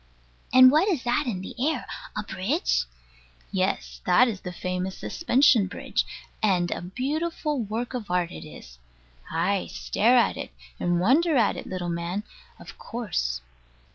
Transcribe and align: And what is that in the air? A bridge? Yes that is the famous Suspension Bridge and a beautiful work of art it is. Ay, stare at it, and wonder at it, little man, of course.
And 0.51 0.71
what 0.71 0.87
is 0.87 1.03
that 1.03 1.27
in 1.27 1.41
the 1.41 1.53
air? 1.63 1.85
A 2.17 2.23
bridge? 2.23 2.85
Yes 3.51 4.01
that 4.07 4.27
is 4.27 4.41
the 4.41 4.51
famous 4.51 4.97
Suspension 4.97 5.67
Bridge 5.67 6.07
and 6.41 6.71
a 6.71 6.81
beautiful 6.81 7.61
work 7.61 7.93
of 7.93 8.09
art 8.09 8.31
it 8.31 8.43
is. 8.43 8.79
Ay, 9.29 9.67
stare 9.71 10.17
at 10.17 10.37
it, 10.37 10.49
and 10.79 10.99
wonder 10.99 11.35
at 11.37 11.55
it, 11.55 11.67
little 11.67 11.87
man, 11.89 12.23
of 12.59 12.79
course. 12.79 13.41